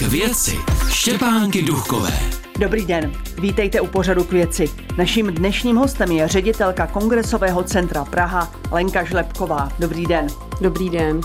[0.00, 0.56] K věci
[0.88, 2.12] Štěpánky Duchové.
[2.58, 4.68] Dobrý den, vítejte u pořadu k věci.
[4.98, 9.68] Naším dnešním hostem je ředitelka Kongresového centra Praha Lenka Žlepková.
[9.78, 10.26] Dobrý den.
[10.60, 11.20] Dobrý den.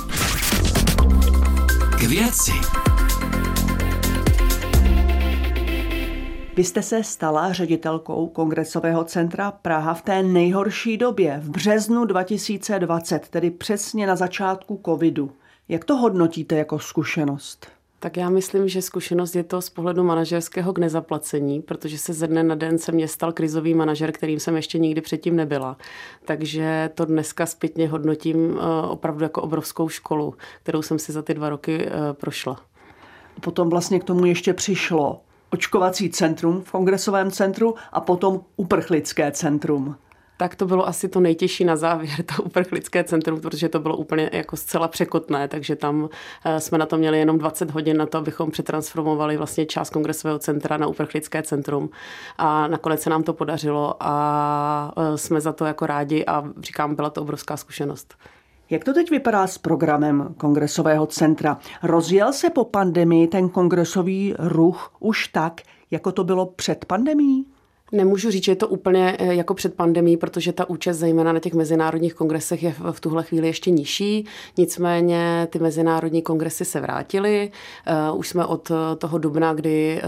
[1.99, 2.51] K věci.
[6.55, 13.29] Vy jste se stala ředitelkou Kongresového centra Praha v té nejhorší době, v březnu 2020,
[13.29, 15.31] tedy přesně na začátku covidu.
[15.69, 17.74] Jak to hodnotíte jako zkušenost?
[18.05, 22.27] Tak já myslím, že zkušenost je to z pohledu manažerského k nezaplacení, protože se ze
[22.27, 25.77] dne na den se mě stal krizový manažer, kterým jsem ještě nikdy předtím nebyla.
[26.25, 31.33] Takže to dneska zpětně hodnotím eh, opravdu jako obrovskou školu, kterou jsem si za ty
[31.33, 32.61] dva roky eh, prošla.
[33.41, 39.95] Potom vlastně k tomu ještě přišlo očkovací centrum v kongresovém centru a potom uprchlické centrum
[40.37, 44.29] tak to bylo asi to nejtěžší na závěr, to uprchlické centrum, protože to bylo úplně
[44.33, 46.09] jako zcela překotné, takže tam
[46.45, 50.39] eh, jsme na to měli jenom 20 hodin na to, abychom přetransformovali vlastně část kongresového
[50.39, 51.89] centra na uprchlické centrum
[52.37, 56.95] a nakonec se nám to podařilo a eh, jsme za to jako rádi a říkám,
[56.95, 58.15] byla to obrovská zkušenost.
[58.69, 61.57] Jak to teď vypadá s programem kongresového centra?
[61.83, 65.61] Rozjel se po pandemii ten kongresový ruch už tak,
[65.91, 67.45] jako to bylo před pandemí?
[67.91, 71.39] Nemůžu říct, že je to úplně eh, jako před pandemí, protože ta účast zejména na
[71.39, 74.25] těch mezinárodních kongresech je v tuhle chvíli ještě nižší.
[74.57, 77.51] Nicméně ty mezinárodní kongresy se vrátily.
[77.85, 80.01] Eh, už jsme od eh, toho dubna, kdy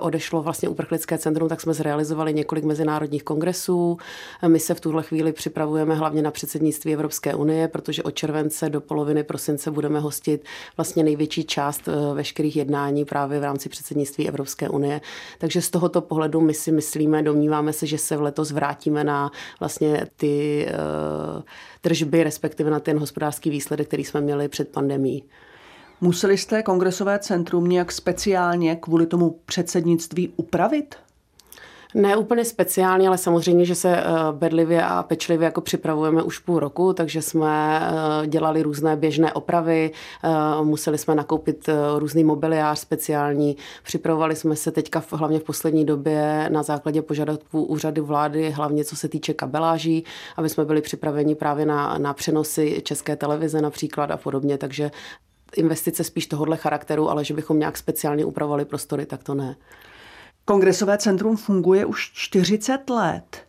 [0.00, 3.98] odešlo vlastně uprchlické centrum, tak jsme zrealizovali několik mezinárodních kongresů.
[4.46, 8.80] My se v tuhle chvíli připravujeme hlavně na předsednictví Evropské unie, protože od července do
[8.80, 10.44] poloviny prosince budeme hostit
[10.76, 15.00] vlastně největší část veškerých jednání právě v rámci předsednictví Evropské unie.
[15.38, 19.30] Takže z tohoto pohledu my si myslíme, domníváme se, že se v letos vrátíme na
[19.60, 21.42] vlastně ty uh,
[21.80, 25.24] tržby, respektive na ten hospodářský výsledek, který jsme měli před pandemí.
[26.00, 30.94] Museli jste kongresové centrum nějak speciálně kvůli tomu předsednictví upravit?
[31.94, 36.58] Ne úplně speciálně, ale samozřejmě, že se eh, bedlivě a pečlivě jako připravujeme už půl
[36.58, 39.90] roku, takže jsme eh, dělali různé běžné opravy,
[40.24, 40.28] eh,
[40.64, 41.68] museli jsme nakoupit
[41.98, 48.00] různý mobiliář speciální, připravovali jsme se teďka hlavně v poslední době na základě požadavků úřady
[48.00, 50.04] vlády, hlavně co se týče kabeláží,
[50.36, 54.90] aby jsme byli připraveni právě na, na přenosy české televize například a podobně, takže
[55.56, 59.56] investice spíš tohohle charakteru, ale že bychom nějak speciálně upravovali prostory, tak to ne.
[60.48, 63.44] Kongresové centrum funguje už 40 let.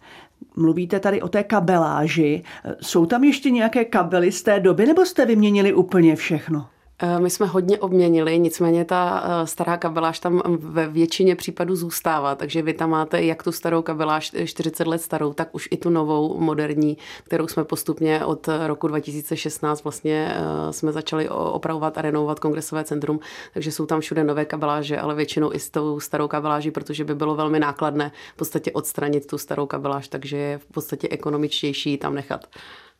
[0.55, 2.43] Mluvíte tady o té kabeláži.
[2.81, 6.67] Jsou tam ještě nějaké kabely z té doby, nebo jste vyměnili úplně všechno?
[7.01, 12.35] Eh, my jsme hodně obměnili, nicméně ta eh, stará kabeláž tam ve většině případů zůstává,
[12.35, 15.89] takže vy tam máte jak tu starou kabeláž 40 let starou, tak už i tu
[15.89, 22.39] novou, moderní, kterou jsme postupně od roku 2016 vlastně eh, jsme začali opravovat a renovovat
[22.39, 23.19] kongresové centrum,
[23.53, 27.15] takže jsou tam všude nové kabeláže, ale většinou i s tou starou kabeláží, protože by
[27.15, 32.15] bylo velmi nákladné v podstatě odstranit tu starou kabeláž, takže je v podstatě ekonomičtější tam
[32.15, 32.47] nechat.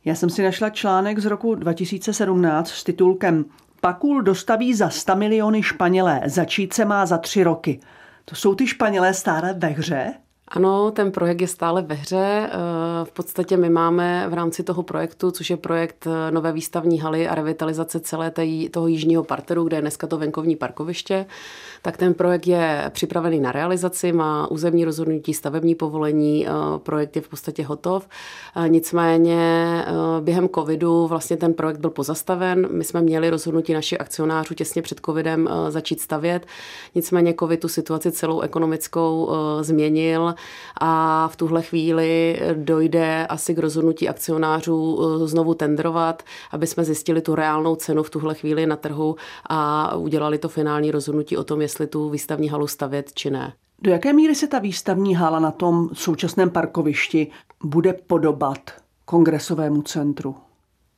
[0.05, 3.45] Já jsem si našla článek z roku 2017 s titulkem
[3.81, 7.79] Pakul dostaví za 100 miliony Španělé, začít se má za tři roky.
[8.25, 10.13] To jsou ty Španělé stále ve hře?
[10.51, 12.49] Ano, ten projekt je stále ve hře.
[12.49, 12.49] Eh,
[13.03, 17.27] v podstatě my máme v rámci toho projektu, což je projekt eh, nové výstavní haly
[17.27, 18.31] a revitalizace celé
[18.71, 21.25] toho jižního parteru, kde je dneska to venkovní parkoviště,
[21.81, 27.21] tak ten projekt je připravený na realizaci, má územní rozhodnutí, stavební povolení, eh, projekt je
[27.21, 28.07] v podstatě hotov.
[28.67, 29.39] Nicméně
[30.21, 32.67] během covidu vlastně ten projekt byl pozastaven.
[32.71, 36.45] My jsme měli rozhodnutí našich akcionářů těsně před covidem začít stavět.
[36.95, 39.29] Nicméně covid tu situaci celou ekonomickou
[39.61, 40.35] změnil
[40.81, 47.21] a v tuhle chvíli dojde asi k rozhodnutí akcionářů eh, znovu tendrovat, aby jsme zjistili
[47.21, 49.15] tu reálnou cenu v tuhle chvíli na trhu
[49.49, 53.53] a udělali to finální rozhodnutí o tom, jestli tu výstavní halu stavět či ne.
[53.81, 57.27] Do jaké míry se ta výstavní hala na tom současném parkovišti
[57.63, 58.59] bude podobat
[59.05, 60.35] kongresovému centru?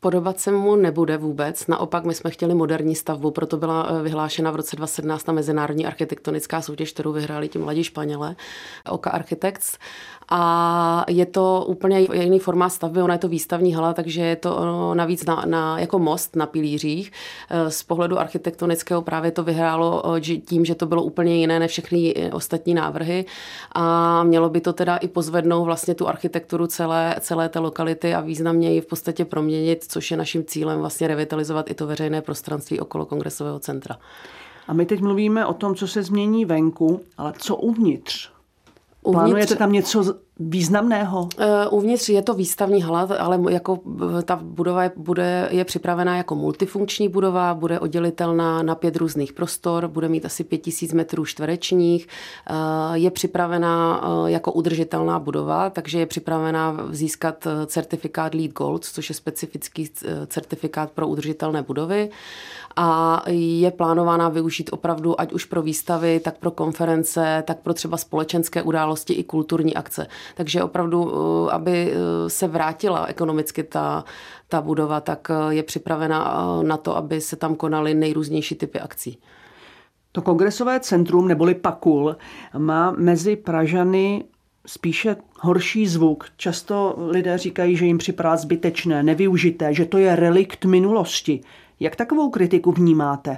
[0.03, 1.67] Podobat se mu nebude vůbec.
[1.67, 5.85] Naopak, my jsme chtěli moderní stavbu, proto byla eh, vyhlášena v roce 2017 ta mezinárodní
[5.85, 8.35] architektonická soutěž, kterou vyhráli ti mladí Španělé,
[8.89, 9.77] Oka Architects
[10.33, 14.93] a je to úplně jiný formát stavby, ona je to výstavní hala, takže je to
[14.93, 17.11] navíc na, na, jako most na pilířích.
[17.49, 20.03] E, z pohledu architektonického právě to vyhrálo
[20.45, 23.25] tím, že to bylo úplně jiné než všechny ostatní návrhy
[23.75, 28.21] a mělo by to teda i pozvednout vlastně tu architekturu celé, celé té lokality a
[28.21, 32.79] významně ji v podstatě proměnit, což je naším cílem vlastně revitalizovat i to veřejné prostranství
[32.79, 33.97] okolo kongresového centra.
[34.67, 38.40] A my teď mluvíme o tom, co se změní venku, ale co uvnitř?
[39.03, 39.21] Uvnitř...
[39.21, 40.03] Plánujete tam něco
[40.39, 41.29] významného?
[41.37, 43.79] Eh, uvnitř je to výstavní hala, ale jako
[44.19, 49.33] eh, ta budova je, bude, je připravená jako multifunkční budova, bude oddělitelná na pět různých
[49.33, 52.07] prostor, bude mít asi pět tisíc metrů čtverečních,
[52.49, 52.53] eh,
[52.93, 59.89] je připravená jako udržitelná budova, takže je připravená získat certifikát LEED Gold, což je specifický
[60.27, 62.09] certifikát pro udržitelné budovy
[62.75, 67.97] a je plánována využít opravdu ať už pro výstavy, tak pro konference, tak pro třeba
[67.97, 70.07] společenské události i kulturní akce.
[70.35, 74.03] Takže opravdu, eh, aby eh, se vrátila ekonomicky ta,
[74.47, 79.17] ta budova, tak eh, je připravena na to, aby se tam konaly nejrůznější typy akcí.
[80.11, 82.15] To kongresové centrum neboli Pakul
[82.57, 84.23] má mezi Pražany
[84.65, 86.25] spíše horší zvuk.
[86.37, 91.41] Často lidé říkají, že jim připadá zbytečné, nevyužité, že to je relikt minulosti.
[91.79, 93.37] Jak takovou kritiku vnímáte?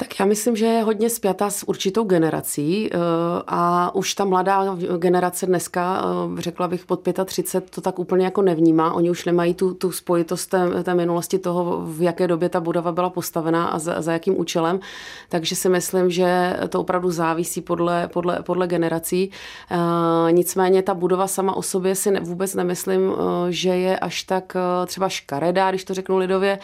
[0.00, 2.98] Tak já myslím, že je hodně spjatá s určitou generací eh,
[3.46, 6.04] a už ta mladá generace dneska,
[6.38, 8.92] eh, řekla bych pod 35, to tak úplně jako nevnímá.
[8.92, 12.92] Oni už nemají tu, tu spojitost té, té minulosti toho, v jaké době ta budova
[12.92, 14.80] byla postavená a za, za jakým účelem.
[15.28, 19.30] Takže si myslím, že to opravdu závisí podle, podle, podle generací.
[19.70, 23.12] Eh, nicméně ta budova sama o sobě si vůbec nemyslím,
[23.48, 24.56] že je až tak
[24.86, 26.58] třeba škaredá, když to řeknu lidově,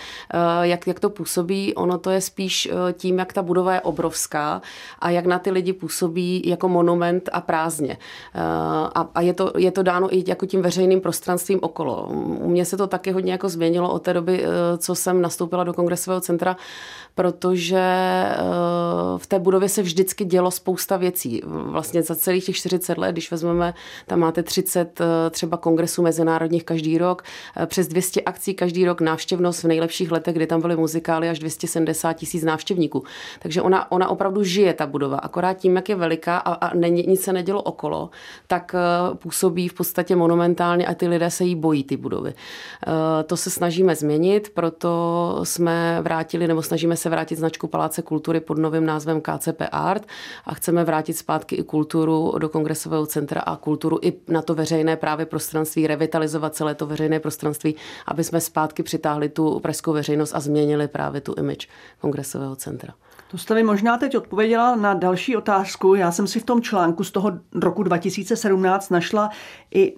[0.62, 1.74] jak, jak to působí.
[1.74, 4.62] Ono to je spíš tím, jak ta budova je obrovská
[4.99, 7.96] a jak na ty lidi působí jako monument a prázdně.
[8.34, 8.40] Eh,
[8.94, 12.06] a, a je, to, je to dáno i jako tím veřejným prostranstvím okolo.
[12.40, 15.64] U mě se to taky hodně jako změnilo od té doby, eh, co jsem nastoupila
[15.64, 16.56] do kongresového centra,
[17.14, 18.37] protože eh,
[19.17, 21.43] v té budově se vždycky dělo spousta věcí.
[21.46, 23.75] Vlastně za celých těch 40 let, když vezmeme,
[24.06, 25.00] tam máte 30
[25.31, 27.23] třeba kongresů mezinárodních každý rok,
[27.67, 32.12] přes 200 akcí každý rok, návštěvnost v nejlepších letech, kdy tam byly muzikály až 270
[32.12, 33.05] tisíc návštěvníků.
[33.38, 35.16] Takže ona, ona opravdu žije, ta budova.
[35.16, 38.10] Akorát tím, jak je veliká a, a není, nic se nedělo okolo,
[38.46, 38.74] tak
[39.10, 42.34] uh, působí v podstatě monumentálně a ty lidé se jí bojí, ty budovy.
[42.86, 42.92] Uh,
[43.26, 48.58] to se snažíme změnit, proto jsme vrátili, nebo snažíme se vrátit značku Paláce kultury pod
[48.58, 50.06] novým názvem KCP Art
[50.44, 54.96] a chceme vrátit zpátky i kulturu do kongresového centra a kulturu i na to veřejné
[54.96, 57.76] právě prostranství, revitalizovat celé to veřejné prostranství,
[58.06, 61.68] aby jsme zpátky přitáhli tu pražskou veřejnost a změnili právě tu image
[62.00, 62.94] kongresového centra.
[63.36, 65.94] To jste mi možná teď odpověděla na další otázku.
[65.94, 69.30] Já jsem si v tom článku z toho roku 2017 našla
[69.74, 69.96] i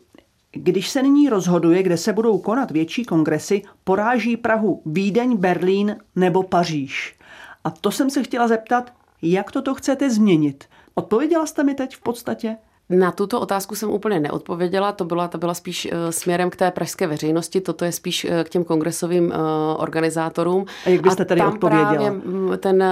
[0.53, 6.43] když se nyní rozhoduje, kde se budou konat větší kongresy, poráží Prahu Vídeň, Berlín nebo
[6.43, 7.17] Paříž.
[7.65, 8.93] A to jsem se chtěla zeptat,
[9.23, 10.65] jak toto chcete změnit?
[10.95, 12.57] Odpověděla jste mi teď v podstatě?
[12.91, 16.71] Na tuto otázku jsem úplně neodpověděla, to byla, to byla spíš eh, směrem k té
[16.71, 19.37] pražské veřejnosti, toto je spíš eh, k těm kongresovým eh,
[19.77, 20.67] organizátorům.
[20.87, 21.95] A jak byste tady odpověděla?
[21.95, 22.13] Právě
[22.59, 22.85] ten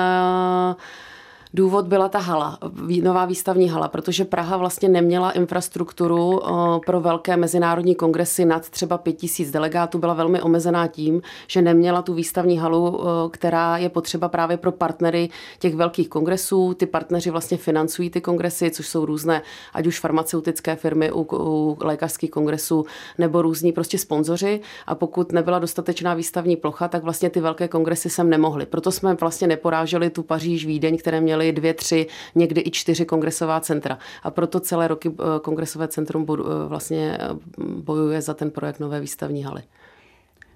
[1.57, 2.59] Důvod byla ta hala,
[3.03, 6.51] nová výstavní hala, protože Praha vlastně neměla infrastrukturu eh,
[6.87, 12.15] pro velké mezinárodní kongresy nad třeba 5000 delegátů, byla velmi omezená tím, že neměla tu
[12.15, 16.75] výstavní halu, eh, která je potřeba právě pro partnery těch velkých kongresů.
[16.75, 19.43] Ty partneři vlastně financují ty kongresy, což jsou různé,
[19.73, 22.85] ať už farmaceutické firmy u, u lékařských kongresů
[23.19, 24.61] nebo různí prostě sponzoři.
[24.87, 28.67] A pokud nebyla dostatečná výstavní plocha, tak vlastně ty velké kongresy sem nemohly.
[28.67, 33.05] Proto jsme vlastně neporáželi tu Paříž, Vídeň, které měly měli dvě, tři, někdy i čtyři
[33.05, 33.99] kongresová centra.
[34.23, 37.29] A proto celé roky eh, kongresové centrum eh, vlastně eh,
[37.59, 39.63] bojuje za ten projekt nové výstavní haly.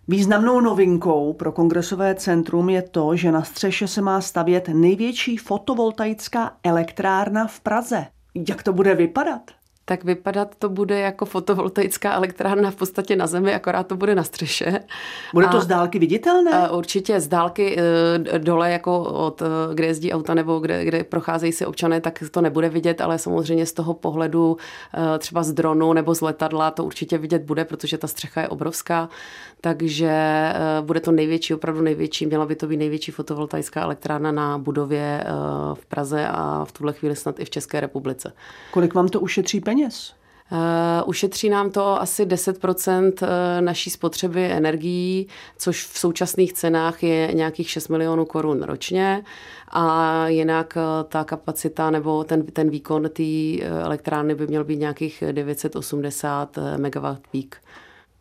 [0.08, 6.56] Významnou novinkou pro kongresové centrum je to, že na střeše se má stavět největší fotovoltaická
[6.62, 8.06] elektrárna v Praze.
[8.48, 9.50] Jak to bude vypadat?
[9.90, 14.22] Tak vypadat to bude jako fotovoltaická elektrárna v podstatě na zemi, akorát to bude na
[14.22, 14.80] střeše.
[15.34, 16.70] Bude to a, z dálky viditelné?
[16.70, 21.52] Určitě z dálky e, dole, jako od, e, kde jezdí auta nebo kde, kde procházejí
[21.52, 24.56] si občané, tak to nebude vidět, ale samozřejmě z toho pohledu
[25.14, 28.48] e, třeba z dronu nebo z letadla to určitě vidět bude, protože ta střecha je
[28.48, 29.08] obrovská,
[29.60, 30.12] takže
[30.80, 35.24] bude to největší, opravdu největší, měla by to být největší fotovoltaická elektrárna na budově
[35.74, 38.32] v Praze a v tuhle chvíli snad i v České republice.
[38.70, 39.79] Kolik vám to ušetří peněz?
[39.80, 40.12] Peněz?
[40.52, 45.26] Uh, ušetří nám to asi 10% eh, naší spotřeby energií,
[45.58, 49.24] což v současných cenách je nějakých 6 milionů korun ročně
[49.68, 55.24] a jinak eh, ta kapacita nebo ten, ten výkon té elektrárny by měl být nějakých
[55.32, 57.56] 980 MW peak.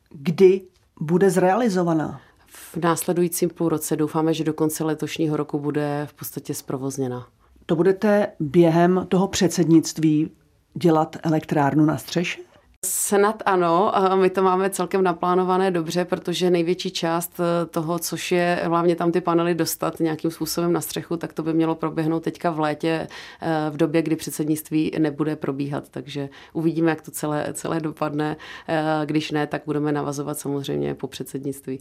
[0.09, 0.61] Kdy
[0.99, 2.21] bude zrealizovaná?
[2.47, 7.27] V následujícím půl roce doufáme, že do konce letošního roku bude v podstatě zprovozněna.
[7.65, 10.31] To budete během toho předsednictví
[10.79, 12.41] dělat elektrárnu na střeše?
[12.85, 18.61] Snad ano, my to máme celkem naplánované dobře, protože největší část eh, toho, což je
[18.63, 22.51] hlavně tam ty panely dostat nějakým způsobem na střechu, tak to by mělo proběhnout teďka
[22.51, 23.07] v létě,
[23.41, 25.89] eh, v době, kdy předsednictví nebude probíhat.
[25.89, 28.37] Takže uvidíme, jak to celé, celé dopadne.
[28.67, 31.79] Eh, když ne, tak budeme navazovat samozřejmě po předsednictví.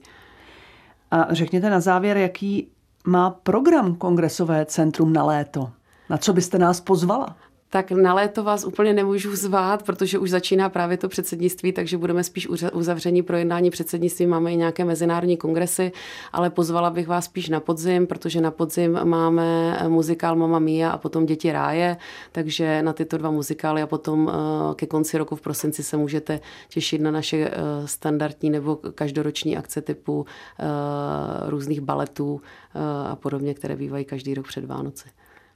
[1.11, 2.69] A řekněte na závěr, jaký
[3.07, 5.71] má program Kongresové centrum na léto?
[6.11, 7.37] Na co byste nás pozvala?
[7.71, 12.25] Tak na léto vás úplně nemůžu zvát, protože už začíná právě to předsednictví, takže budeme
[12.25, 14.27] spíš uzavření projednání předsednictví.
[14.27, 15.93] Máme i nějaké mezinárodní kongresy,
[16.33, 20.99] ale pozvala bych vás spíš na podzim, protože na podzim máme muzikál Mama Mia a
[20.99, 21.97] potom Děti ráje,
[22.33, 26.41] takže na tyto dva muzikály a potom eh, ke konci roku v prosinci se můžete
[26.69, 27.53] těšit na naše eh,
[27.85, 30.27] standardní nebo každoroční akce typu
[30.59, 30.65] eh,
[31.51, 32.41] různých baletů
[33.07, 35.09] a podobně, které bývají každý rok před Vánoci.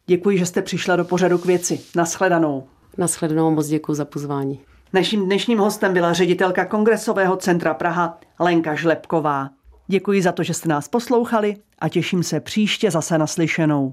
[0.06, 1.80] Děkuji, že jste přišla do pořadu k věci.
[1.97, 2.66] Naschledanou.
[2.99, 4.61] Naschledanou, moc děkuji za pozvání.
[4.92, 9.50] Naším dnešním hostem byla ředitelka Kongresového centra Praha Lenka Žlepková.
[9.87, 13.92] Děkuji za to, že jste nás poslouchali a těším se příště zase naslyšenou.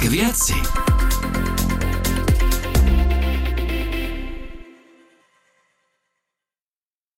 [0.00, 0.87] K věci.